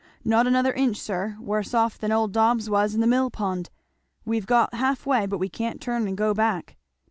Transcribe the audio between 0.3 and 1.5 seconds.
another inch, sir;